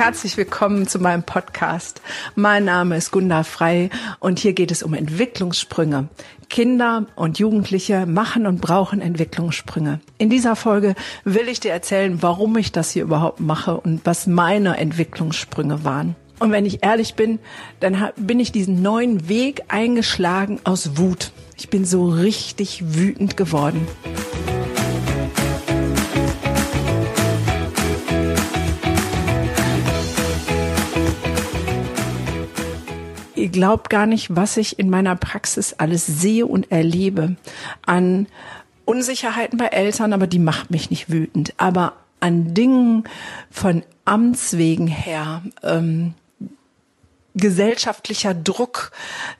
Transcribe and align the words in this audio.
Herzlich 0.00 0.38
willkommen 0.38 0.86
zu 0.86 0.98
meinem 0.98 1.24
Podcast. 1.24 2.00
Mein 2.34 2.64
Name 2.64 2.96
ist 2.96 3.10
Gunda 3.10 3.42
Frei 3.42 3.90
und 4.18 4.38
hier 4.38 4.54
geht 4.54 4.70
es 4.70 4.82
um 4.82 4.94
Entwicklungssprünge. 4.94 6.08
Kinder 6.48 7.04
und 7.16 7.38
Jugendliche 7.38 8.06
machen 8.06 8.46
und 8.46 8.62
brauchen 8.62 9.02
Entwicklungssprünge. 9.02 10.00
In 10.16 10.30
dieser 10.30 10.56
Folge 10.56 10.94
will 11.24 11.48
ich 11.48 11.60
dir 11.60 11.72
erzählen, 11.72 12.22
warum 12.22 12.56
ich 12.56 12.72
das 12.72 12.92
hier 12.92 13.02
überhaupt 13.02 13.40
mache 13.40 13.78
und 13.78 14.00
was 14.04 14.26
meine 14.26 14.78
Entwicklungssprünge 14.78 15.84
waren. 15.84 16.16
Und 16.38 16.50
wenn 16.50 16.64
ich 16.64 16.82
ehrlich 16.82 17.14
bin, 17.14 17.38
dann 17.80 18.08
bin 18.16 18.40
ich 18.40 18.52
diesen 18.52 18.80
neuen 18.80 19.28
Weg 19.28 19.64
eingeschlagen 19.68 20.60
aus 20.64 20.96
Wut. 20.96 21.30
Ich 21.58 21.68
bin 21.68 21.84
so 21.84 22.08
richtig 22.08 22.96
wütend 22.96 23.36
geworden. 23.36 23.86
Ihr 33.50 33.60
glaubt 33.60 33.90
gar 33.90 34.06
nicht, 34.06 34.36
was 34.36 34.56
ich 34.56 34.78
in 34.78 34.90
meiner 34.90 35.16
Praxis 35.16 35.72
alles 35.72 36.06
sehe 36.06 36.46
und 36.46 36.70
erlebe 36.70 37.34
an 37.84 38.28
Unsicherheiten 38.84 39.58
bei 39.58 39.66
Eltern, 39.66 40.12
aber 40.12 40.28
die 40.28 40.38
macht 40.38 40.70
mich 40.70 40.88
nicht 40.88 41.10
wütend. 41.10 41.54
Aber 41.56 41.94
an 42.20 42.54
Dingen 42.54 43.02
von 43.50 43.82
Amts 44.04 44.56
wegen 44.56 44.86
her, 44.86 45.42
ähm, 45.64 46.14
gesellschaftlicher 47.34 48.34
Druck, 48.34 48.92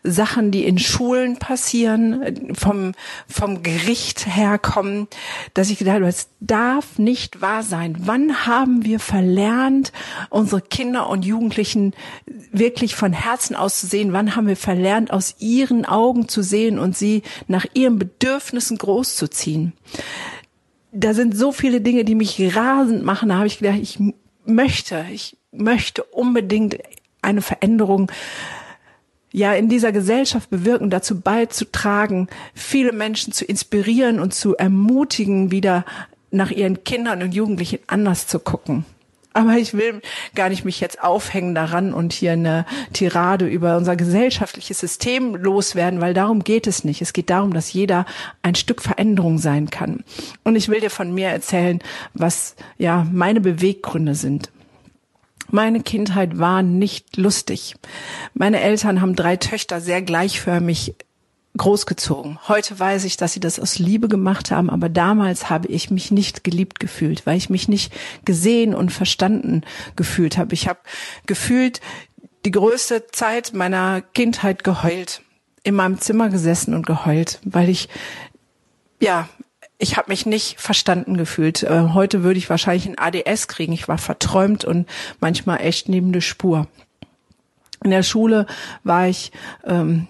Sachen, 0.02 0.50
die 0.50 0.64
in 0.64 0.78
Schulen 0.78 1.38
passieren, 1.38 2.54
vom, 2.54 2.92
vom 3.28 3.62
Gericht 3.62 4.26
herkommen, 4.26 5.08
dass 5.54 5.70
ich 5.70 5.78
gedacht 5.78 5.96
habe, 5.96 6.06
es 6.06 6.28
darf 6.40 6.98
nicht 6.98 7.40
wahr 7.40 7.62
sein. 7.62 7.96
Wann 8.00 8.46
haben 8.46 8.84
wir 8.84 9.00
verlernt, 9.00 9.92
unsere 10.28 10.60
Kinder 10.60 11.08
und 11.08 11.24
Jugendlichen 11.24 11.94
wirklich 12.52 12.94
von 12.94 13.12
Herzen 13.12 13.56
aus 13.56 13.80
zu 13.80 13.86
sehen? 13.86 14.12
Wann 14.12 14.36
haben 14.36 14.46
wir 14.46 14.56
verlernt, 14.56 15.12
aus 15.12 15.36
ihren 15.38 15.84
Augen 15.84 16.28
zu 16.28 16.42
sehen 16.42 16.78
und 16.78 16.96
sie 16.96 17.22
nach 17.48 17.66
ihren 17.74 17.98
Bedürfnissen 17.98 18.78
großzuziehen? 18.78 19.72
Da 20.92 21.14
sind 21.14 21.36
so 21.36 21.52
viele 21.52 21.80
Dinge, 21.80 22.04
die 22.04 22.14
mich 22.14 22.56
rasend 22.56 23.04
machen. 23.04 23.28
Da 23.28 23.36
habe 23.36 23.46
ich 23.46 23.58
gedacht, 23.58 23.78
ich 23.80 23.98
möchte, 24.44 25.04
ich 25.12 25.36
möchte 25.52 26.02
unbedingt 26.04 26.78
eine 27.22 27.42
Veränderung 27.42 28.10
ja 29.32 29.52
in 29.54 29.68
dieser 29.68 29.92
Gesellschaft 29.92 30.50
bewirken, 30.50 30.90
dazu 30.90 31.20
beizutragen, 31.20 32.28
viele 32.54 32.92
Menschen 32.92 33.32
zu 33.32 33.44
inspirieren 33.44 34.20
und 34.20 34.34
zu 34.34 34.56
ermutigen, 34.56 35.50
wieder 35.50 35.84
nach 36.30 36.50
ihren 36.50 36.84
Kindern 36.84 37.22
und 37.22 37.34
Jugendlichen 37.34 37.80
anders 37.86 38.26
zu 38.26 38.38
gucken. 38.38 38.84
Aber 39.32 39.56
ich 39.58 39.74
will 39.74 40.00
gar 40.34 40.48
nicht 40.48 40.64
mich 40.64 40.80
jetzt 40.80 41.04
aufhängen 41.04 41.54
daran 41.54 41.94
und 41.94 42.12
hier 42.12 42.32
eine 42.32 42.66
Tirade 42.92 43.46
über 43.46 43.76
unser 43.76 43.94
gesellschaftliches 43.94 44.80
System 44.80 45.36
loswerden, 45.36 46.00
weil 46.00 46.14
darum 46.14 46.42
geht 46.42 46.66
es 46.66 46.82
nicht. 46.82 47.00
Es 47.00 47.12
geht 47.12 47.30
darum, 47.30 47.52
dass 47.52 47.72
jeder 47.72 48.06
ein 48.42 48.56
Stück 48.56 48.82
Veränderung 48.82 49.38
sein 49.38 49.70
kann. 49.70 50.02
Und 50.42 50.56
ich 50.56 50.68
will 50.68 50.80
dir 50.80 50.90
von 50.90 51.14
mir 51.14 51.28
erzählen, 51.28 51.78
was 52.12 52.56
ja 52.76 53.06
meine 53.12 53.40
Beweggründe 53.40 54.16
sind. 54.16 54.50
Meine 55.50 55.80
Kindheit 55.80 56.38
war 56.38 56.62
nicht 56.62 57.16
lustig. 57.16 57.74
Meine 58.34 58.60
Eltern 58.60 59.00
haben 59.00 59.16
drei 59.16 59.36
Töchter 59.36 59.80
sehr 59.80 60.02
gleichförmig 60.02 60.94
großgezogen. 61.56 62.38
Heute 62.48 62.78
weiß 62.78 63.04
ich, 63.04 63.16
dass 63.16 63.32
sie 63.32 63.40
das 63.40 63.58
aus 63.58 63.78
Liebe 63.78 64.08
gemacht 64.08 64.50
haben, 64.50 64.70
aber 64.70 64.88
damals 64.88 65.50
habe 65.50 65.68
ich 65.68 65.90
mich 65.90 66.10
nicht 66.10 66.44
geliebt 66.44 66.78
gefühlt, 66.78 67.26
weil 67.26 67.36
ich 67.36 67.50
mich 67.50 67.68
nicht 67.68 67.92
gesehen 68.24 68.74
und 68.74 68.92
verstanden 68.92 69.62
gefühlt 69.96 70.38
habe. 70.38 70.54
Ich 70.54 70.68
habe 70.68 70.78
gefühlt 71.26 71.80
die 72.44 72.52
größte 72.52 73.08
Zeit 73.08 73.52
meiner 73.52 74.00
Kindheit 74.00 74.64
geheult, 74.64 75.22
in 75.62 75.74
meinem 75.74 75.98
Zimmer 75.98 76.28
gesessen 76.28 76.74
und 76.74 76.86
geheult, 76.86 77.40
weil 77.44 77.68
ich 77.68 77.88
ja 79.00 79.28
ich 79.80 79.96
habe 79.96 80.10
mich 80.10 80.26
nicht 80.26 80.60
verstanden 80.60 81.16
gefühlt. 81.16 81.62
Äh, 81.62 81.88
heute 81.94 82.22
würde 82.22 82.38
ich 82.38 82.50
wahrscheinlich 82.50 82.86
ein 82.86 82.98
ADS 82.98 83.48
kriegen. 83.48 83.72
Ich 83.72 83.88
war 83.88 83.98
verträumt 83.98 84.64
und 84.64 84.86
manchmal 85.20 85.62
echt 85.62 85.88
neben 85.88 86.12
der 86.12 86.20
Spur. 86.20 86.68
In 87.82 87.90
der 87.90 88.02
Schule 88.02 88.46
war 88.84 89.08
ich 89.08 89.32
ähm, 89.64 90.06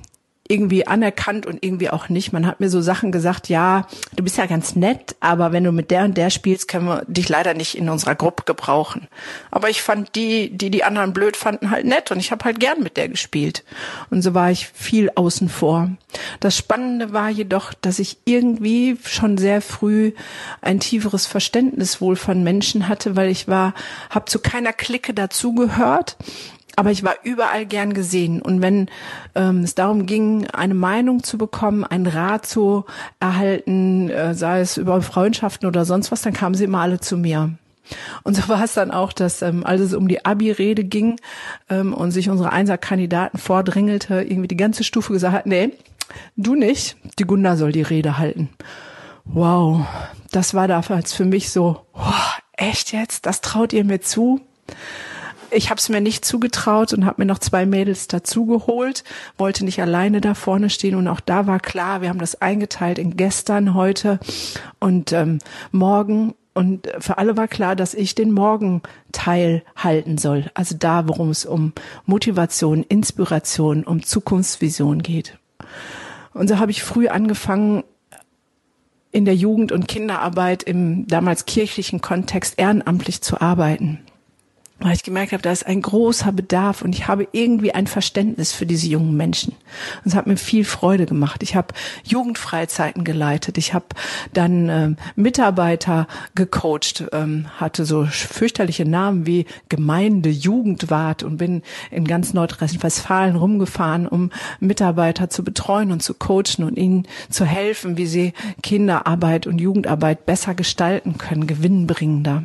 irgendwie 0.51 0.87
anerkannt 0.87 1.47
und 1.47 1.65
irgendwie 1.65 1.91
auch 1.91 2.09
nicht. 2.09 2.33
Man 2.33 2.47
hat 2.47 2.59
mir 2.61 2.69
so 2.69 2.81
Sachen 2.81 3.13
gesagt, 3.13 3.49
ja, 3.49 3.87
du 4.17 4.25
bist 4.25 4.37
ja 4.37 4.47
ganz 4.47 4.75
nett, 4.75 5.15
aber 5.21 5.53
wenn 5.53 5.65
du 5.65 5.71
mit 5.71 5.91
der 5.91 6.05
und 6.05 6.17
der 6.17 6.31
spielst, 6.31 6.67
können 6.67 6.87
wir 6.87 7.05
dich 7.07 7.29
leider 7.29 7.55
nicht 7.55 7.77
in 7.77 7.89
unserer 7.89 8.17
Gruppe 8.17 8.43
gebrauchen. 8.45 9.07
Aber 9.51 9.71
ich 9.71 9.81
fand 9.81 10.15
die, 10.17 10.51
die 10.51 10.71
die 10.71 10.83
anderen 10.83 11.13
blöd 11.13 11.37
fanden, 11.37 11.71
halt 11.71 11.87
nett 11.87 12.11
und 12.11 12.19
ich 12.19 12.33
habe 12.33 12.45
halt 12.45 12.59
gern 12.59 12.83
mit 12.83 12.97
der 12.97 13.09
gespielt. 13.09 13.65
Und 14.11 14.23
so 14.23 14.35
war 14.35 14.51
ich 14.51 14.67
viel 14.67 15.11
außen 15.15 15.49
vor. 15.49 15.91
Das 16.41 16.57
Spannende 16.57 17.13
war 17.13 17.31
jedoch, 17.31 17.73
dass 17.73 18.01
ich 18.01 18.19
irgendwie 18.25 18.99
schon 19.05 19.39
sehr 19.39 19.63
früh 19.63 20.13
ein 20.61 20.81
tieferes 20.81 21.27
Verständnis 21.27 22.01
wohl 22.01 22.17
von 22.17 22.43
Menschen 22.43 22.89
hatte, 22.89 23.15
weil 23.15 23.31
ich 23.31 23.47
war, 23.47 23.75
habe 24.11 24.25
zu 24.25 24.41
keiner 24.41 24.73
Clique 24.73 25.15
dazugehört 25.15 26.17
aber 26.81 26.91
ich 26.91 27.05
war 27.05 27.17
überall 27.25 27.67
gern 27.67 27.93
gesehen. 27.93 28.41
Und 28.41 28.63
wenn 28.63 28.89
ähm, 29.35 29.65
es 29.65 29.75
darum 29.75 30.07
ging, 30.07 30.47
eine 30.47 30.73
Meinung 30.73 31.23
zu 31.23 31.37
bekommen, 31.37 31.85
einen 31.85 32.07
Rat 32.07 32.47
zu 32.47 32.87
erhalten, 33.21 34.09
äh, 34.09 34.33
sei 34.35 34.61
es 34.61 34.79
über 34.79 35.03
Freundschaften 35.03 35.69
oder 35.69 35.85
sonst 35.85 36.11
was, 36.11 36.23
dann 36.23 36.33
kamen 36.33 36.55
sie 36.55 36.65
immer 36.65 36.81
alle 36.81 36.99
zu 36.99 37.19
mir. 37.19 37.51
Und 38.23 38.35
so 38.35 38.49
war 38.49 38.65
es 38.65 38.73
dann 38.73 38.93
auch, 38.93 39.13
dass 39.13 39.43
ähm, 39.43 39.63
als 39.67 39.83
es 39.83 39.93
um 39.93 40.09
die 40.09 40.25
Abi-Rede 40.25 40.85
ging 40.85 41.21
ähm, 41.69 41.93
und 41.93 42.13
sich 42.13 42.31
unsere 42.31 42.51
Einser-Kandidaten 42.51 43.37
vordrängelte, 43.37 44.23
irgendwie 44.23 44.49
die 44.49 44.57
ganze 44.57 44.83
Stufe 44.83 45.13
gesagt 45.13 45.35
hat, 45.35 45.45
nee, 45.45 45.75
du 46.37 46.55
nicht, 46.55 46.97
die 47.19 47.25
Gunda 47.25 47.57
soll 47.57 47.73
die 47.73 47.83
Rede 47.83 48.17
halten. 48.17 48.49
Wow, 49.27 49.85
das 50.31 50.55
war 50.55 50.67
damals 50.67 51.13
für 51.13 51.27
mich 51.27 51.51
so, 51.51 51.83
oh, 51.93 52.31
echt 52.57 52.95
jetzt, 52.95 53.27
das 53.27 53.43
traut 53.43 53.75
ihr 53.75 53.85
mir 53.85 54.01
zu? 54.01 54.41
Ich 55.51 55.71
habe 55.71 55.79
es 55.79 55.89
mir 55.89 56.01
nicht 56.01 56.25
zugetraut 56.25 56.93
und 56.93 57.05
habe 57.05 57.23
mir 57.23 57.27
noch 57.27 57.39
zwei 57.39 57.67
Mädels 57.67 58.09
dazugeholt, 58.09 59.05
wollte 59.39 59.65
nicht 59.65 59.81
alleine 59.81 60.21
da 60.21 60.35
vorne 60.35 60.71
stehen 60.71 60.95
und 60.95 61.09
auch 61.09 61.21
da 61.21 61.47
war 61.47 61.61
klar, 61.61 62.03
wir 62.03 62.09
haben 62.09 62.19
das 62.19 62.41
eingeteilt 62.41 62.99
in 62.99 63.17
gestern, 63.17 63.75
heute 63.75 64.19
und 64.79 65.13
ähm, 65.13 65.39
morgen 65.73 66.35
und 66.53 66.89
für 66.99 67.19
alle 67.19 67.37
war 67.37 67.49
klar, 67.49 67.77
dass 67.77 67.95
ich 67.95 68.15
den 68.15 68.33
Morgenteil 68.33 69.63
halten 69.77 70.19
soll. 70.19 70.51
Also 70.55 70.77
da, 70.77 71.07
worum 71.09 71.31
es 71.31 71.47
um 71.47 71.73
Motivation, 72.07 72.83
Inspiration, 72.83 73.85
um 73.85 74.03
Zukunftsvision 74.03 75.03
geht. 75.03 75.39
Und 76.35 76.49
so 76.49 76.59
habe 76.59 76.73
ich 76.73 76.83
früh 76.83 77.09
angefangen, 77.09 77.85
in 79.13 79.25
der 79.25 79.35
Jugend- 79.35 79.73
und 79.73 79.89
Kinderarbeit 79.89 80.63
im 80.63 81.07
damals 81.07 81.47
kirchlichen 81.47 82.01
Kontext 82.01 82.59
ehrenamtlich 82.59 83.23
zu 83.23 83.41
arbeiten 83.41 83.99
weil 84.81 84.95
ich 84.95 85.03
gemerkt 85.03 85.33
habe, 85.33 85.43
da 85.43 85.53
ist 85.53 85.67
ein 85.67 85.83
großer 85.83 86.33
Bedarf 86.33 86.83
und 86.83 86.95
ich 86.95 87.07
habe 87.07 87.29
irgendwie 87.33 87.73
ein 87.73 87.87
Verständnis 87.87 88.53
für 88.53 88.65
diese 88.65 88.89
jungen 88.89 89.17
Menschen. 89.17 89.55
Und 90.05 90.07
es 90.07 90.15
hat 90.15 90.27
mir 90.27 90.39
viel 90.39 90.65
Freude 90.65 91.05
gemacht. 91.05 91.43
Ich 91.43 91.55
habe 91.55 91.75
Jugendfreizeiten 92.05 93.05
geleitet, 93.05 93.59
ich 93.59 93.75
habe 93.75 93.87
dann 94.33 94.69
äh, 94.69 94.95
Mitarbeiter 95.17 96.07
gecoacht, 96.35 97.05
ähm, 97.13 97.47
hatte 97.59 97.85
so 97.85 98.07
fürchterliche 98.07 98.87
Namen 98.87 99.27
wie 99.27 99.45
Gemeinde, 99.69 100.31
Jugendwart 100.31 101.23
und 101.23 101.37
bin 101.37 101.63
in 101.91 102.07
ganz 102.07 102.33
Nordrhein-Westfalen 102.33 103.37
rumgefahren, 103.37 104.09
um 104.09 104.31
Mitarbeiter 104.61 105.29
zu 105.29 105.45
betreuen 105.45 105.93
und 105.93 106.03
zu 106.03 106.15
coachen 106.15 106.65
und 106.65 106.79
ihnen 106.79 107.07
zu 107.29 107.45
helfen, 107.45 107.99
wie 107.99 108.07
sie 108.07 108.33
Kinderarbeit 108.63 109.47
und 109.47 109.61
Jugendarbeit 109.61 110.25
besser 110.25 110.55
gestalten 110.55 111.19
können, 111.19 111.47
gewinnbringender. 111.47 112.45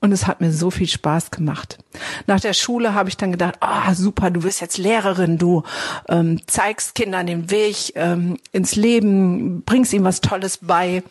Und 0.00 0.12
es 0.12 0.26
hat 0.26 0.40
mir 0.40 0.52
so 0.52 0.70
viel 0.70 0.88
Spaß 0.88 1.30
gemacht. 1.30 1.78
Nach 2.26 2.40
der 2.40 2.52
Schule 2.52 2.94
habe 2.94 3.08
ich 3.08 3.16
dann 3.16 3.32
gedacht, 3.32 3.56
ah 3.60 3.90
oh, 3.90 3.94
super, 3.94 4.30
du 4.30 4.40
bist 4.40 4.60
jetzt 4.60 4.78
Lehrerin, 4.78 5.38
du 5.38 5.62
ähm, 6.08 6.40
zeigst 6.46 6.94
Kindern 6.94 7.26
den 7.26 7.50
Weg 7.50 7.92
ähm, 7.94 8.38
ins 8.52 8.76
Leben, 8.76 9.62
bringst 9.62 9.92
ihnen 9.92 10.04
was 10.04 10.20
Tolles 10.20 10.58
bei. 10.58 11.02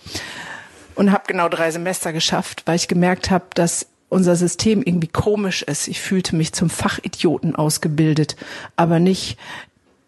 Und 0.96 1.12
habe 1.12 1.24
genau 1.28 1.50
drei 1.50 1.72
Semester 1.72 2.14
geschafft, 2.14 2.64
weil 2.66 2.78
ich 2.78 2.88
gemerkt 2.88 3.30
habe, 3.30 3.46
dass 3.54 3.88
unser 4.08 4.38
System 4.38 4.82
irgendwie 4.82 5.10
komisch 5.10 5.62
ist. 5.62 5.90
Ich 5.90 6.00
fühlte 6.00 6.36
mich 6.36 6.54
zum 6.54 6.70
Fachidioten 6.70 7.56
ausgebildet, 7.56 8.38
aber 8.78 9.00
nicht 9.00 9.38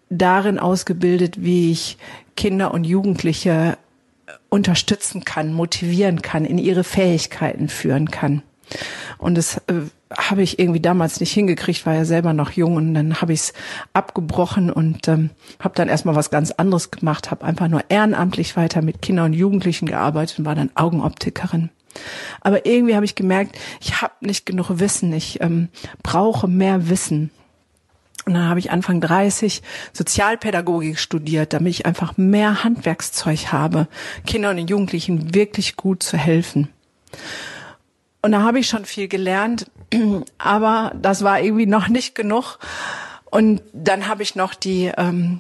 darin 0.10 0.60
ausgebildet, 0.60 1.44
wie 1.44 1.72
ich 1.72 1.98
Kinder 2.38 2.74
und 2.74 2.86
Jugendliche 2.86 3.78
unterstützen 4.50 5.24
kann, 5.24 5.54
motivieren 5.54 6.22
kann, 6.22 6.46
in 6.46 6.58
ihre 6.58 6.84
Fähigkeiten 6.84 7.70
führen 7.70 8.12
kann. 8.12 8.44
Und 9.18 9.36
das 9.36 9.58
äh, 9.68 9.74
habe 10.16 10.42
ich 10.42 10.60
irgendwie 10.60 10.80
damals 10.80 11.20
nicht 11.20 11.32
hingekriegt, 11.32 11.86
war 11.86 11.94
ja 11.94 12.06
selber 12.06 12.34
noch 12.34 12.52
jung 12.52 12.76
und 12.76 12.94
dann 12.94 13.22
habe 13.22 13.34
ich 13.34 13.40
es 13.40 13.54
abgebrochen 13.94 14.70
und 14.70 15.08
ähm, 15.08 15.30
habe 15.60 15.76
dann 15.76 15.88
erstmal 15.88 16.16
was 16.16 16.30
ganz 16.30 16.52
anderes 16.52 16.92
gemacht, 16.92 17.32
habe 17.32 17.46
einfach 17.46 17.68
nur 17.68 17.84
ehrenamtlich 17.90 18.56
weiter 18.58 18.82
mit 18.82 19.02
Kindern 19.02 19.28
und 19.28 19.34
Jugendlichen 19.34 19.86
gearbeitet 19.86 20.40
und 20.40 20.46
war 20.46 20.56
dann 20.56 20.72
Augenoptikerin. 20.76 21.70
Aber 22.42 22.66
irgendwie 22.66 22.96
habe 22.96 23.06
ich 23.06 23.16
gemerkt, 23.16 23.58
ich 23.82 24.02
habe 24.02 24.14
nicht 24.22 24.46
genug 24.46 24.80
Wissen, 24.80 25.12
ich 25.14 25.42
ähm, 25.42 25.70
brauche 26.04 26.48
mehr 26.48 26.90
Wissen. 26.90 27.32
Und 28.28 28.34
dann 28.34 28.50
habe 28.50 28.60
ich 28.60 28.72
Anfang 28.72 29.00
30 29.00 29.62
Sozialpädagogik 29.94 31.00
studiert, 31.00 31.54
damit 31.54 31.72
ich 31.72 31.86
einfach 31.86 32.18
mehr 32.18 32.66
Handwerkszeug 32.66 33.54
habe, 33.54 33.88
Kindern 34.26 34.60
und 34.60 34.70
Jugendlichen 34.70 35.34
wirklich 35.34 35.78
gut 35.78 36.04
zu 36.04 36.18
helfen. 36.18 36.68
Und 38.22 38.34
da 38.34 38.42
habe 38.42 38.60
ich 38.60 38.68
schon 38.68 38.84
viel 38.84 39.08
gelernt, 39.08 39.72
aber 40.38 40.92
das 41.02 41.24
war 41.24 41.40
irgendwie 41.40 41.68
noch 41.68 41.88
nicht 41.88 42.16
genug. 42.16 42.60
Und 43.32 43.62
dann 43.72 44.10
habe 44.10 44.24
ich 44.24 44.36
noch 44.36 44.56
die 44.56 44.92
ähm, 44.98 45.40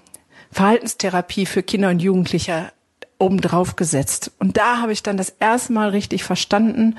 Verhaltenstherapie 0.53 1.45
für 1.45 1.63
Kinder 1.63 1.89
und 1.89 2.01
Jugendliche 2.01 2.71
obendrauf 3.19 3.75
gesetzt. 3.75 4.31
Und 4.39 4.55
da 4.55 4.77
habe 4.77 4.93
ich 4.93 5.03
dann 5.03 5.17
das 5.17 5.35
erste 5.41 5.73
Mal 5.73 5.89
richtig 5.89 6.23
verstanden, 6.23 6.95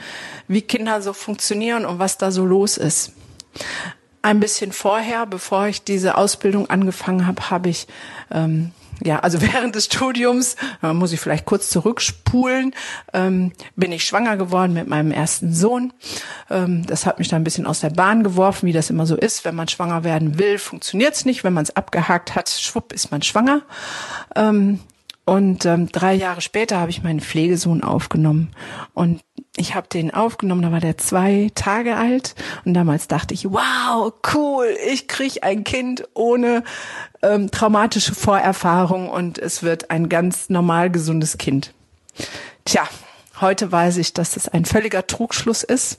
wie 0.48 0.60
Kinder 0.60 1.00
so 1.00 1.14
funktionieren 1.14 1.86
und 1.86 1.98
was 1.98 2.18
da 2.18 2.30
so 2.30 2.44
los 2.44 2.76
ist 2.76 3.14
ein 4.28 4.40
bisschen 4.40 4.72
vorher, 4.72 5.24
bevor 5.24 5.68
ich 5.68 5.84
diese 5.84 6.18
Ausbildung 6.18 6.68
angefangen 6.68 7.26
habe, 7.26 7.48
habe 7.48 7.70
ich 7.70 7.86
ähm, 8.30 8.72
ja, 9.02 9.20
also 9.20 9.40
während 9.52 9.74
des 9.74 9.86
Studiums, 9.86 10.56
äh, 10.82 10.92
muss 10.92 11.12
ich 11.12 11.20
vielleicht 11.20 11.46
kurz 11.46 11.70
zurückspulen, 11.70 12.74
ähm, 13.14 13.52
bin 13.76 13.92
ich 13.92 14.04
schwanger 14.04 14.36
geworden 14.36 14.74
mit 14.74 14.86
meinem 14.86 15.12
ersten 15.12 15.54
Sohn. 15.54 15.94
Ähm, 16.50 16.84
das 16.86 17.06
hat 17.06 17.18
mich 17.18 17.28
da 17.28 17.36
ein 17.36 17.44
bisschen 17.44 17.66
aus 17.66 17.80
der 17.80 17.90
Bahn 17.90 18.22
geworfen, 18.22 18.66
wie 18.66 18.72
das 18.72 18.90
immer 18.90 19.06
so 19.06 19.16
ist. 19.16 19.46
Wenn 19.46 19.54
man 19.54 19.68
schwanger 19.68 20.04
werden 20.04 20.38
will, 20.38 20.58
funktioniert's 20.58 21.24
nicht. 21.24 21.42
Wenn 21.42 21.54
man 21.54 21.62
es 21.62 21.74
abgehakt 21.74 22.34
hat, 22.34 22.50
schwupp, 22.50 22.92
ist 22.92 23.10
man 23.10 23.22
schwanger. 23.22 23.62
Ähm, 24.34 24.80
und 25.24 25.64
ähm, 25.64 25.92
drei 25.92 26.14
Jahre 26.14 26.40
später 26.40 26.78
habe 26.78 26.90
ich 26.90 27.02
meinen 27.02 27.20
Pflegesohn 27.20 27.82
aufgenommen. 27.82 28.50
Und 28.94 29.20
ich 29.58 29.74
habe 29.74 29.88
den 29.88 30.12
aufgenommen, 30.12 30.62
da 30.62 30.72
war 30.72 30.80
der 30.80 30.98
zwei 30.98 31.50
Tage 31.54 31.96
alt. 31.96 32.34
Und 32.64 32.74
damals 32.74 33.08
dachte 33.08 33.34
ich, 33.34 33.44
wow, 33.44 34.12
cool, 34.34 34.66
ich 34.90 35.08
krieg 35.08 35.42
ein 35.42 35.64
Kind 35.64 36.04
ohne 36.14 36.62
ähm, 37.22 37.50
traumatische 37.50 38.14
Vorerfahrung 38.14 39.08
und 39.08 39.38
es 39.38 39.62
wird 39.62 39.90
ein 39.90 40.08
ganz 40.08 40.48
normal 40.48 40.90
gesundes 40.90 41.38
Kind. 41.38 41.74
Tja, 42.64 42.84
heute 43.40 43.70
weiß 43.70 43.96
ich, 43.98 44.14
dass 44.14 44.32
das 44.32 44.48
ein 44.48 44.64
völliger 44.64 45.06
Trugschluss 45.06 45.62
ist 45.62 45.98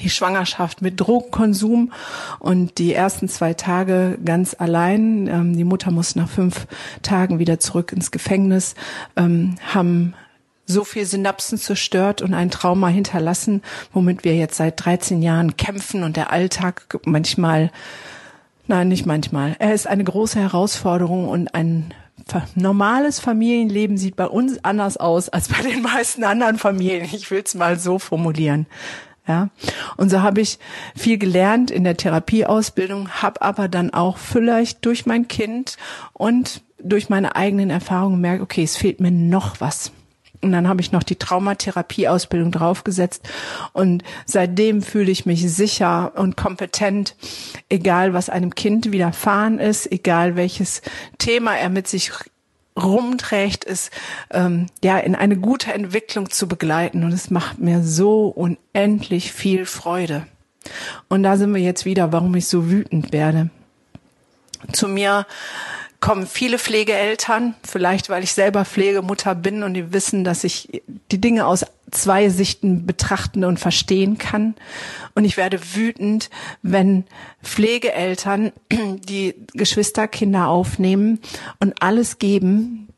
die 0.00 0.10
Schwangerschaft 0.10 0.80
mit 0.80 0.98
Drogenkonsum 1.00 1.92
und 2.38 2.78
die 2.78 2.94
ersten 2.94 3.28
zwei 3.28 3.52
Tage 3.54 4.18
ganz 4.24 4.56
allein. 4.58 5.26
Ähm, 5.26 5.56
die 5.56 5.64
Mutter 5.64 5.90
muss 5.90 6.16
nach 6.16 6.28
fünf 6.28 6.66
Tagen 7.02 7.38
wieder 7.38 7.60
zurück 7.60 7.92
ins 7.92 8.10
Gefängnis, 8.10 8.74
ähm, 9.16 9.56
haben 9.74 10.14
so 10.72 10.84
viel 10.84 11.04
Synapsen 11.04 11.58
zerstört 11.58 12.22
und 12.22 12.34
ein 12.34 12.50
Trauma 12.50 12.88
hinterlassen, 12.88 13.62
womit 13.92 14.24
wir 14.24 14.34
jetzt 14.34 14.56
seit 14.56 14.84
13 14.84 15.22
Jahren 15.22 15.56
kämpfen 15.56 16.02
und 16.02 16.16
der 16.16 16.32
Alltag 16.32 16.98
manchmal, 17.04 17.70
nein, 18.66 18.88
nicht 18.88 19.06
manchmal, 19.06 19.56
er 19.58 19.74
ist 19.74 19.86
eine 19.86 20.04
große 20.04 20.40
Herausforderung 20.40 21.28
und 21.28 21.54
ein 21.54 21.94
normales 22.54 23.20
Familienleben 23.20 23.96
sieht 23.96 24.16
bei 24.16 24.26
uns 24.26 24.64
anders 24.64 24.96
aus 24.96 25.28
als 25.28 25.48
bei 25.48 25.62
den 25.62 25.82
meisten 25.82 26.24
anderen 26.24 26.58
Familien. 26.58 27.04
Ich 27.12 27.30
will 27.30 27.42
es 27.44 27.54
mal 27.54 27.78
so 27.78 27.98
formulieren. 27.98 28.66
Ja, 29.26 29.50
und 29.96 30.10
so 30.10 30.20
habe 30.20 30.40
ich 30.40 30.58
viel 30.96 31.16
gelernt 31.16 31.70
in 31.70 31.84
der 31.84 31.96
Therapieausbildung, 31.96 33.08
habe 33.22 33.40
aber 33.40 33.68
dann 33.68 33.94
auch 33.94 34.16
vielleicht 34.16 34.84
durch 34.84 35.06
mein 35.06 35.28
Kind 35.28 35.76
und 36.12 36.62
durch 36.82 37.08
meine 37.08 37.36
eigenen 37.36 37.70
Erfahrungen 37.70 38.16
gemerkt, 38.16 38.42
okay, 38.42 38.64
es 38.64 38.76
fehlt 38.76 39.00
mir 39.00 39.12
noch 39.12 39.60
was. 39.60 39.92
Und 40.42 40.52
dann 40.52 40.68
habe 40.68 40.80
ich 40.80 40.90
noch 40.90 41.04
die 41.04 41.16
Traumatherapieausbildung 41.16 42.50
draufgesetzt 42.50 43.28
und 43.72 44.02
seitdem 44.26 44.82
fühle 44.82 45.12
ich 45.12 45.24
mich 45.24 45.48
sicher 45.52 46.12
und 46.16 46.36
kompetent, 46.36 47.14
egal 47.68 48.12
was 48.12 48.28
einem 48.28 48.54
Kind 48.54 48.90
widerfahren 48.90 49.60
ist, 49.60 49.90
egal 49.92 50.34
welches 50.34 50.82
Thema 51.18 51.56
er 51.56 51.68
mit 51.68 51.86
sich 51.86 52.10
rumträgt, 52.76 53.64
ist 53.64 53.92
ähm, 54.30 54.66
ja 54.82 54.98
in 54.98 55.14
eine 55.14 55.36
gute 55.36 55.72
Entwicklung 55.72 56.30
zu 56.30 56.48
begleiten 56.48 57.04
und 57.04 57.12
es 57.12 57.30
macht 57.30 57.58
mir 57.58 57.82
so 57.82 58.26
unendlich 58.26 59.32
viel 59.32 59.66
Freude. 59.66 60.26
Und 61.08 61.22
da 61.22 61.36
sind 61.36 61.54
wir 61.54 61.60
jetzt 61.60 61.84
wieder, 61.84 62.12
warum 62.12 62.34
ich 62.34 62.46
so 62.46 62.70
wütend 62.70 63.12
werde. 63.12 63.50
Zu 64.72 64.88
mir 64.88 65.26
kommen 66.02 66.26
viele 66.26 66.58
Pflegeeltern, 66.58 67.54
vielleicht 67.62 68.10
weil 68.10 68.22
ich 68.22 68.32
selber 68.32 68.66
Pflegemutter 68.66 69.34
bin 69.34 69.62
und 69.62 69.72
die 69.72 69.94
wissen, 69.94 70.24
dass 70.24 70.44
ich 70.44 70.82
die 71.10 71.20
Dinge 71.20 71.46
aus 71.46 71.64
zwei 71.90 72.28
Sichten 72.28 72.84
betrachten 72.84 73.44
und 73.44 73.60
verstehen 73.60 74.18
kann. 74.18 74.54
Und 75.14 75.24
ich 75.24 75.36
werde 75.36 75.60
wütend, 75.74 76.28
wenn 76.60 77.04
Pflegeeltern 77.42 78.52
die 78.72 79.34
Geschwisterkinder 79.54 80.48
aufnehmen 80.48 81.20
und 81.60 81.80
alles 81.80 82.18
geben, 82.18 82.88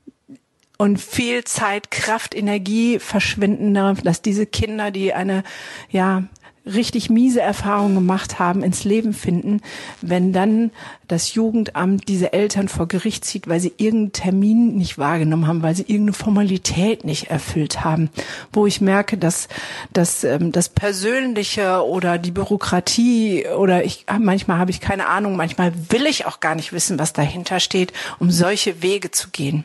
und 0.76 1.00
viel 1.00 1.44
Zeit, 1.44 1.92
Kraft, 1.92 2.34
Energie 2.34 2.98
verschwinden, 2.98 3.72
dass 4.02 4.22
diese 4.22 4.44
Kinder, 4.44 4.90
die 4.90 5.14
eine 5.14 5.44
ja 5.88 6.24
richtig 6.66 7.10
miese 7.10 7.40
Erfahrungen 7.40 7.94
gemacht 7.94 8.38
haben, 8.38 8.62
ins 8.62 8.84
Leben 8.84 9.12
finden, 9.12 9.60
wenn 10.00 10.32
dann 10.32 10.70
das 11.08 11.34
Jugendamt 11.34 12.08
diese 12.08 12.32
Eltern 12.32 12.68
vor 12.68 12.88
Gericht 12.88 13.24
zieht, 13.24 13.48
weil 13.48 13.60
sie 13.60 13.72
irgendeinen 13.76 14.12
Termin 14.12 14.76
nicht 14.76 14.96
wahrgenommen 14.96 15.46
haben, 15.46 15.62
weil 15.62 15.74
sie 15.74 15.82
irgendeine 15.82 16.14
Formalität 16.14 17.04
nicht 17.04 17.30
erfüllt 17.30 17.84
haben, 17.84 18.08
wo 18.52 18.66
ich 18.66 18.80
merke, 18.80 19.18
dass, 19.18 19.48
dass 19.92 20.24
ähm, 20.24 20.52
das 20.52 20.70
Persönliche 20.70 21.84
oder 21.84 22.18
die 22.18 22.30
Bürokratie 22.30 23.46
oder 23.46 23.84
ich 23.84 24.06
manchmal 24.18 24.58
habe 24.58 24.70
ich 24.70 24.80
keine 24.80 25.06
Ahnung, 25.06 25.36
manchmal 25.36 25.72
will 25.90 26.06
ich 26.06 26.26
auch 26.26 26.40
gar 26.40 26.54
nicht 26.54 26.72
wissen, 26.72 26.98
was 26.98 27.12
dahinter 27.12 27.60
steht, 27.60 27.92
um 28.18 28.30
solche 28.30 28.82
Wege 28.82 29.10
zu 29.10 29.28
gehen. 29.30 29.64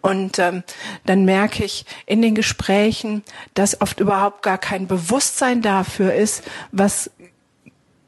Und 0.00 0.38
ähm, 0.38 0.62
dann 1.04 1.24
merke 1.24 1.64
ich 1.64 1.84
in 2.06 2.22
den 2.22 2.34
Gesprächen, 2.34 3.22
dass 3.54 3.80
oft 3.80 4.00
überhaupt 4.00 4.42
gar 4.42 4.58
kein 4.58 4.86
Bewusstsein 4.86 5.62
dafür 5.62 6.14
ist, 6.14 6.42
was 6.70 7.10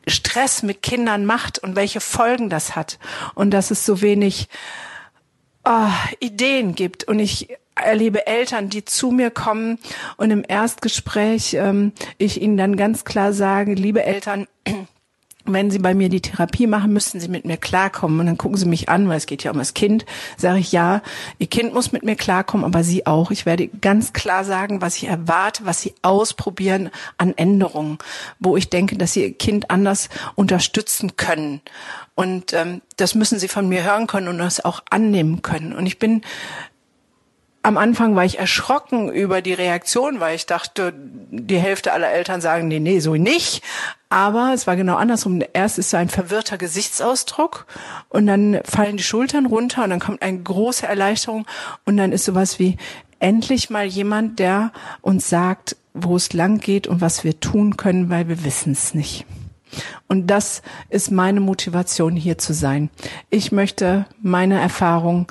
Stress 0.06 0.62
mit 0.62 0.82
Kindern 0.82 1.24
macht 1.24 1.58
und 1.58 1.76
welche 1.76 2.00
Folgen 2.00 2.50
das 2.50 2.76
hat. 2.76 2.98
Und 3.34 3.50
dass 3.50 3.70
es 3.70 3.86
so 3.86 4.02
wenig 4.02 4.48
oh, 5.64 5.88
Ideen 6.20 6.74
gibt. 6.74 7.04
Und 7.04 7.18
ich 7.18 7.48
erlebe 7.74 8.26
Eltern, 8.26 8.68
die 8.68 8.84
zu 8.84 9.10
mir 9.10 9.30
kommen 9.30 9.78
und 10.16 10.30
im 10.30 10.44
Erstgespräch 10.46 11.54
ähm, 11.54 11.92
ich 12.18 12.40
ihnen 12.40 12.56
dann 12.56 12.76
ganz 12.76 13.04
klar 13.04 13.32
sage, 13.32 13.74
liebe 13.74 14.04
Eltern, 14.04 14.46
wenn 15.46 15.70
Sie 15.70 15.78
bei 15.78 15.94
mir 15.94 16.08
die 16.08 16.20
Therapie 16.20 16.66
machen, 16.66 16.92
müssen 16.92 17.20
Sie 17.20 17.28
mit 17.28 17.44
mir 17.44 17.56
klarkommen. 17.56 18.20
Und 18.20 18.26
dann 18.26 18.38
gucken 18.38 18.56
Sie 18.56 18.66
mich 18.66 18.88
an, 18.88 19.08
weil 19.08 19.18
es 19.18 19.26
geht 19.26 19.44
ja 19.44 19.50
um 19.50 19.58
das 19.58 19.74
Kind. 19.74 20.06
Sage 20.36 20.58
ich, 20.58 20.72
ja, 20.72 21.02
Ihr 21.38 21.46
Kind 21.46 21.74
muss 21.74 21.92
mit 21.92 22.02
mir 22.02 22.16
klarkommen, 22.16 22.64
aber 22.64 22.82
Sie 22.82 23.06
auch. 23.06 23.30
Ich 23.30 23.46
werde 23.46 23.68
ganz 23.68 24.12
klar 24.12 24.44
sagen, 24.44 24.80
was 24.80 24.96
ich 24.96 25.04
erwarte, 25.04 25.66
was 25.66 25.80
Sie 25.80 25.94
ausprobieren 26.02 26.90
an 27.18 27.34
Änderungen, 27.36 27.98
wo 28.38 28.56
ich 28.56 28.70
denke, 28.70 28.96
dass 28.96 29.12
Sie 29.12 29.22
Ihr 29.22 29.34
Kind 29.34 29.70
anders 29.70 30.08
unterstützen 30.34 31.16
können. 31.16 31.60
Und 32.14 32.52
ähm, 32.52 32.80
das 32.96 33.14
müssen 33.14 33.38
Sie 33.38 33.48
von 33.48 33.68
mir 33.68 33.82
hören 33.82 34.06
können 34.06 34.28
und 34.28 34.38
das 34.38 34.64
auch 34.64 34.82
annehmen 34.88 35.42
können. 35.42 35.72
Und 35.72 35.86
ich 35.86 35.98
bin 35.98 36.22
am 37.64 37.78
Anfang 37.78 38.14
war 38.14 38.26
ich 38.26 38.38
erschrocken 38.38 39.10
über 39.10 39.40
die 39.40 39.54
Reaktion, 39.54 40.20
weil 40.20 40.36
ich 40.36 40.44
dachte, 40.44 40.92
die 40.94 41.58
Hälfte 41.58 41.94
aller 41.94 42.10
Eltern 42.10 42.42
sagen, 42.42 42.68
nee, 42.68 42.78
nee, 42.78 43.00
so 43.00 43.14
nicht. 43.14 43.62
Aber 44.10 44.52
es 44.54 44.66
war 44.66 44.76
genau 44.76 44.96
andersrum. 44.96 45.42
Erst 45.54 45.78
ist 45.78 45.88
so 45.88 45.96
ein 45.96 46.10
verwirrter 46.10 46.58
Gesichtsausdruck 46.58 47.64
und 48.10 48.26
dann 48.26 48.60
fallen 48.64 48.98
die 48.98 49.02
Schultern 49.02 49.46
runter 49.46 49.82
und 49.82 49.90
dann 49.90 49.98
kommt 49.98 50.20
eine 50.20 50.38
große 50.40 50.86
Erleichterung 50.86 51.46
und 51.86 51.96
dann 51.96 52.12
ist 52.12 52.26
sowas 52.26 52.58
wie 52.58 52.76
endlich 53.18 53.70
mal 53.70 53.86
jemand, 53.86 54.38
der 54.40 54.70
uns 55.00 55.30
sagt, 55.30 55.76
wo 55.94 56.16
es 56.16 56.34
lang 56.34 56.58
geht 56.58 56.86
und 56.86 57.00
was 57.00 57.24
wir 57.24 57.40
tun 57.40 57.78
können, 57.78 58.10
weil 58.10 58.28
wir 58.28 58.44
wissen 58.44 58.72
es 58.72 58.92
nicht. 58.92 59.24
Und 60.06 60.26
das 60.26 60.60
ist 60.90 61.10
meine 61.10 61.40
Motivation, 61.40 62.14
hier 62.14 62.36
zu 62.36 62.52
sein. 62.52 62.90
Ich 63.30 63.52
möchte 63.52 64.04
meine 64.20 64.60
Erfahrung 64.60 65.28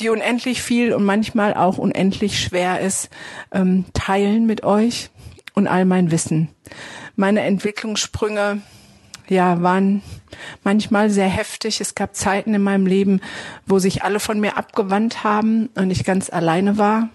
die 0.00 0.08
unendlich 0.08 0.62
viel 0.62 0.92
und 0.92 1.04
manchmal 1.04 1.54
auch 1.54 1.78
unendlich 1.78 2.40
schwer 2.40 2.80
ist, 2.80 3.10
ähm, 3.52 3.84
teilen 3.92 4.46
mit 4.46 4.64
euch 4.64 5.10
und 5.54 5.66
all 5.66 5.84
mein 5.84 6.10
Wissen. 6.10 6.48
Meine 7.16 7.40
Entwicklungssprünge, 7.42 8.62
ja, 9.28 9.62
waren 9.62 10.02
manchmal 10.64 11.10
sehr 11.10 11.28
heftig. 11.28 11.80
Es 11.80 11.94
gab 11.94 12.14
Zeiten 12.14 12.54
in 12.54 12.62
meinem 12.62 12.86
Leben, 12.86 13.20
wo 13.66 13.78
sich 13.78 14.02
alle 14.02 14.20
von 14.20 14.40
mir 14.40 14.56
abgewandt 14.56 15.24
haben 15.24 15.68
und 15.74 15.90
ich 15.90 16.04
ganz 16.04 16.30
alleine 16.30 16.78
war. 16.78 17.10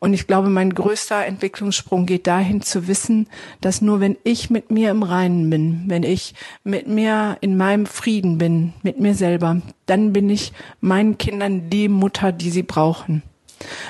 Und 0.00 0.14
ich 0.14 0.26
glaube, 0.26 0.48
mein 0.48 0.74
größter 0.74 1.24
Entwicklungssprung 1.26 2.06
geht 2.06 2.26
dahin 2.26 2.62
zu 2.62 2.86
wissen, 2.86 3.28
dass 3.60 3.80
nur 3.80 4.00
wenn 4.00 4.16
ich 4.22 4.48
mit 4.48 4.70
mir 4.70 4.90
im 4.90 5.02
Reinen 5.02 5.50
bin, 5.50 5.84
wenn 5.86 6.04
ich 6.04 6.34
mit 6.62 6.86
mir 6.86 7.36
in 7.40 7.56
meinem 7.56 7.86
Frieden 7.86 8.38
bin, 8.38 8.74
mit 8.82 9.00
mir 9.00 9.14
selber, 9.14 9.60
dann 9.86 10.12
bin 10.12 10.30
ich 10.30 10.52
meinen 10.80 11.18
Kindern 11.18 11.68
die 11.70 11.88
Mutter, 11.88 12.30
die 12.30 12.50
sie 12.50 12.62
brauchen. 12.62 13.22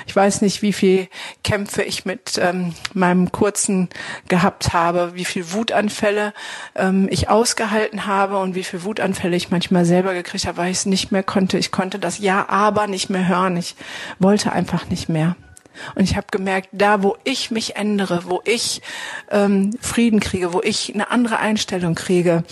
Ich 0.07 0.15
weiß 0.15 0.41
nicht, 0.41 0.61
wie 0.61 0.73
viel 0.73 1.07
Kämpfe 1.43 1.83
ich 1.83 2.05
mit 2.05 2.39
ähm, 2.41 2.73
meinem 2.93 3.31
kurzen 3.31 3.89
gehabt 4.27 4.73
habe, 4.73 5.11
wie 5.13 5.25
viel 5.25 5.53
Wutanfälle 5.53 6.33
ähm, 6.75 7.07
ich 7.11 7.29
ausgehalten 7.29 8.05
habe 8.05 8.39
und 8.39 8.55
wie 8.55 8.63
viel 8.63 8.83
Wutanfälle 8.83 9.35
ich 9.35 9.51
manchmal 9.51 9.85
selber 9.85 10.13
gekriegt 10.13 10.47
habe, 10.47 10.57
weil 10.57 10.71
ich 10.71 10.77
es 10.77 10.85
nicht 10.85 11.11
mehr 11.11 11.23
konnte. 11.23 11.57
Ich 11.57 11.71
konnte 11.71 11.99
das 11.99 12.19
Ja, 12.19 12.49
aber 12.49 12.87
nicht 12.87 13.09
mehr 13.09 13.27
hören. 13.27 13.57
Ich 13.57 13.75
wollte 14.17 14.51
einfach 14.51 14.89
nicht 14.89 15.09
mehr. 15.09 15.35
Und 15.95 16.03
ich 16.03 16.15
habe 16.15 16.27
gemerkt, 16.31 16.69
da 16.71 17.03
wo 17.03 17.17
ich 17.23 17.51
mich 17.51 17.75
ändere, 17.75 18.23
wo 18.25 18.41
ich 18.45 18.81
ähm, 19.31 19.71
Frieden 19.81 20.19
kriege, 20.19 20.53
wo 20.53 20.61
ich 20.61 20.93
eine 20.93 21.11
andere 21.11 21.39
Einstellung 21.39 21.95
kriege, 21.95 22.43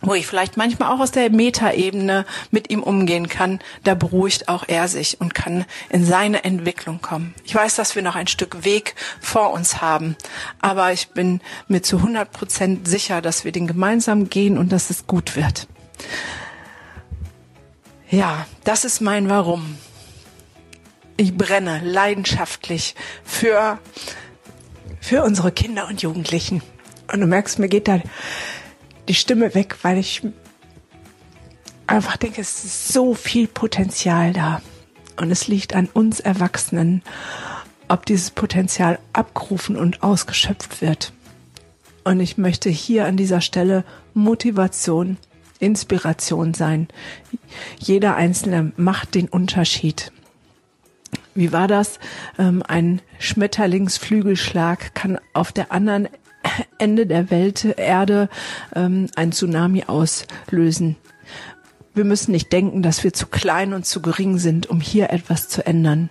wo 0.00 0.14
ich 0.14 0.26
vielleicht 0.26 0.56
manchmal 0.56 0.92
auch 0.92 1.00
aus 1.00 1.10
der 1.10 1.30
Metaebene 1.30 2.24
mit 2.50 2.70
ihm 2.70 2.82
umgehen 2.82 3.28
kann, 3.28 3.58
da 3.84 3.94
beruhigt 3.94 4.48
auch 4.48 4.64
er 4.66 4.88
sich 4.88 5.20
und 5.20 5.34
kann 5.34 5.64
in 5.90 6.04
seine 6.04 6.44
Entwicklung 6.44 7.00
kommen. 7.00 7.34
Ich 7.44 7.54
weiß, 7.54 7.74
dass 7.76 7.96
wir 7.96 8.02
noch 8.02 8.14
ein 8.14 8.28
Stück 8.28 8.64
Weg 8.64 8.94
vor 9.20 9.52
uns 9.52 9.80
haben, 9.80 10.16
aber 10.60 10.92
ich 10.92 11.08
bin 11.08 11.40
mir 11.66 11.82
zu 11.82 11.96
100 11.96 12.30
Prozent 12.30 12.88
sicher, 12.88 13.20
dass 13.20 13.44
wir 13.44 13.52
den 13.52 13.66
gemeinsam 13.66 14.30
gehen 14.30 14.56
und 14.56 14.70
dass 14.70 14.90
es 14.90 15.06
gut 15.06 15.34
wird. 15.34 15.66
Ja, 18.10 18.46
das 18.64 18.84
ist 18.84 19.00
mein 19.00 19.28
Warum. 19.28 19.76
Ich 21.20 21.36
brenne 21.36 21.80
leidenschaftlich 21.82 22.94
für, 23.24 23.80
für 25.00 25.24
unsere 25.24 25.50
Kinder 25.50 25.88
und 25.88 26.00
Jugendlichen. 26.00 26.62
Und 27.12 27.20
du 27.20 27.26
merkst, 27.26 27.58
mir 27.58 27.68
geht 27.68 27.88
da 27.88 28.00
die 29.08 29.14
Stimme 29.14 29.52
weg, 29.56 29.78
weil 29.82 29.98
ich 29.98 30.22
einfach 31.88 32.16
denke, 32.18 32.40
es 32.40 32.64
ist 32.64 32.92
so 32.92 33.14
viel 33.14 33.48
Potenzial 33.48 34.32
da. 34.32 34.62
Und 35.16 35.32
es 35.32 35.48
liegt 35.48 35.74
an 35.74 35.88
uns 35.92 36.20
Erwachsenen, 36.20 37.02
ob 37.88 38.06
dieses 38.06 38.30
Potenzial 38.30 39.00
abgerufen 39.12 39.74
und 39.74 40.04
ausgeschöpft 40.04 40.80
wird. 40.80 41.12
Und 42.04 42.20
ich 42.20 42.38
möchte 42.38 42.70
hier 42.70 43.06
an 43.06 43.16
dieser 43.16 43.40
Stelle 43.40 43.84
Motivation, 44.14 45.16
Inspiration 45.58 46.54
sein. 46.54 46.86
Jeder 47.80 48.14
Einzelne 48.14 48.72
macht 48.76 49.16
den 49.16 49.26
Unterschied. 49.26 50.12
Wie 51.38 51.52
war 51.52 51.68
das? 51.68 52.00
Ähm, 52.36 52.64
ein 52.66 53.00
Schmetterlingsflügelschlag 53.20 54.92
kann 54.96 55.20
auf 55.34 55.52
der 55.52 55.70
anderen 55.70 56.08
Ende 56.78 57.06
der 57.06 57.30
Welt, 57.30 57.64
Erde, 57.64 58.28
ähm, 58.74 59.06
ein 59.14 59.30
Tsunami 59.30 59.84
auslösen. 59.84 60.96
Wir 61.94 62.04
müssen 62.04 62.32
nicht 62.32 62.52
denken, 62.52 62.82
dass 62.82 63.04
wir 63.04 63.12
zu 63.12 63.28
klein 63.28 63.72
und 63.72 63.86
zu 63.86 64.02
gering 64.02 64.38
sind, 64.38 64.68
um 64.68 64.80
hier 64.80 65.10
etwas 65.10 65.48
zu 65.48 65.64
ändern. 65.64 66.10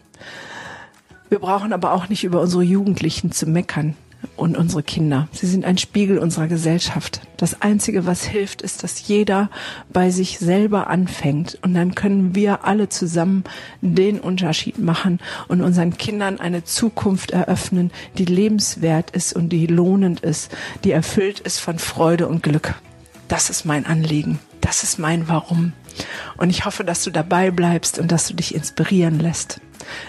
Wir 1.27 1.39
brauchen 1.39 1.73
aber 1.73 1.91
auch 1.91 2.07
nicht 2.07 2.23
über 2.23 2.39
unsere 2.39 2.63
Jugendlichen 2.63 3.33
zu 3.33 3.47
meckern 3.47 3.97
und 4.35 4.55
unsere 4.55 4.83
Kinder. 4.83 5.27
Sie 5.31 5.47
sind 5.47 5.65
ein 5.65 5.77
Spiegel 5.77 6.19
unserer 6.19 6.47
Gesellschaft. 6.47 7.21
Das 7.37 7.61
Einzige, 7.61 8.05
was 8.05 8.23
hilft, 8.23 8.61
ist, 8.61 8.83
dass 8.83 9.07
jeder 9.07 9.49
bei 9.91 10.11
sich 10.11 10.39
selber 10.39 10.87
anfängt. 10.87 11.57
Und 11.61 11.73
dann 11.73 11.95
können 11.95 12.35
wir 12.35 12.65
alle 12.65 12.89
zusammen 12.89 13.43
den 13.81 14.19
Unterschied 14.19 14.79
machen 14.79 15.19
und 15.47 15.61
unseren 15.61 15.97
Kindern 15.97 16.39
eine 16.39 16.63
Zukunft 16.63 17.31
eröffnen, 17.31 17.91
die 18.17 18.25
lebenswert 18.25 19.11
ist 19.11 19.33
und 19.33 19.49
die 19.49 19.67
lohnend 19.67 20.21
ist, 20.21 20.55
die 20.83 20.91
erfüllt 20.91 21.39
ist 21.39 21.59
von 21.59 21.79
Freude 21.79 22.27
und 22.27 22.43
Glück. 22.43 22.75
Das 23.27 23.49
ist 23.49 23.65
mein 23.65 23.85
Anliegen. 23.85 24.39
Das 24.61 24.83
ist 24.83 24.99
mein 24.99 25.27
Warum. 25.27 25.73
Und 26.37 26.49
ich 26.49 26.65
hoffe, 26.65 26.83
dass 26.83 27.03
du 27.03 27.11
dabei 27.11 27.51
bleibst 27.51 27.99
und 27.99 28.11
dass 28.11 28.27
du 28.27 28.33
dich 28.33 28.53
inspirieren 28.53 29.19
lässt. 29.19 29.61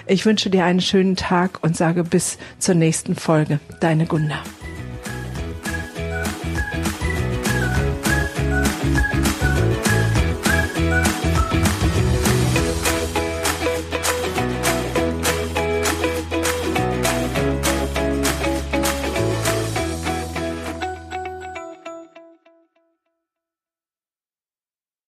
Ich 0.07 0.27
wünsche 0.27 0.51
dir 0.51 0.65
einen 0.65 0.81
schönen 0.81 1.17
Tag 1.17 1.63
und 1.63 1.77
sage 1.77 2.05
bis 2.05 2.39
zur 2.59 2.75
nächsten 2.75 3.15
Folge. 3.15 3.61
Deine 3.81 4.07
Gunda. 4.07 4.43